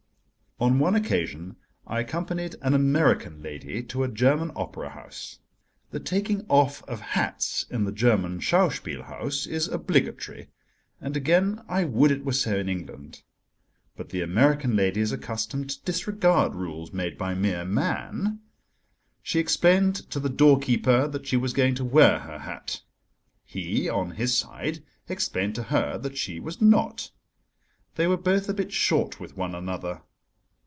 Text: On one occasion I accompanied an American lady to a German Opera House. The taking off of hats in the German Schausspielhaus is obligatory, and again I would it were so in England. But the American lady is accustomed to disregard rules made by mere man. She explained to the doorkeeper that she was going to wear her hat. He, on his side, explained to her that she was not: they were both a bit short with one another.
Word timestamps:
On 0.69 0.77
one 0.77 0.93
occasion 0.93 1.55
I 1.87 2.01
accompanied 2.01 2.53
an 2.61 2.75
American 2.75 3.41
lady 3.41 3.81
to 3.85 4.03
a 4.03 4.07
German 4.07 4.51
Opera 4.55 4.89
House. 4.91 5.39
The 5.89 5.99
taking 5.99 6.45
off 6.49 6.83
of 6.83 6.99
hats 7.01 7.65
in 7.71 7.83
the 7.85 7.91
German 7.91 8.39
Schausspielhaus 8.39 9.47
is 9.47 9.67
obligatory, 9.67 10.49
and 11.01 11.17
again 11.17 11.63
I 11.67 11.85
would 11.85 12.11
it 12.11 12.23
were 12.23 12.31
so 12.31 12.57
in 12.57 12.69
England. 12.69 13.23
But 13.97 14.09
the 14.09 14.21
American 14.21 14.75
lady 14.75 14.99
is 15.01 15.11
accustomed 15.11 15.71
to 15.71 15.83
disregard 15.83 16.53
rules 16.53 16.93
made 16.93 17.17
by 17.17 17.33
mere 17.33 17.65
man. 17.65 18.41
She 19.23 19.39
explained 19.39 19.95
to 20.11 20.19
the 20.19 20.29
doorkeeper 20.29 21.07
that 21.07 21.25
she 21.25 21.37
was 21.37 21.53
going 21.53 21.73
to 21.73 21.83
wear 21.83 22.19
her 22.19 22.37
hat. 22.37 22.83
He, 23.45 23.89
on 23.89 24.11
his 24.11 24.37
side, 24.37 24.83
explained 25.09 25.55
to 25.55 25.63
her 25.63 25.97
that 25.97 26.17
she 26.19 26.39
was 26.39 26.61
not: 26.61 27.09
they 27.95 28.05
were 28.05 28.15
both 28.15 28.47
a 28.47 28.53
bit 28.53 28.71
short 28.71 29.19
with 29.19 29.35
one 29.35 29.55
another. 29.55 30.03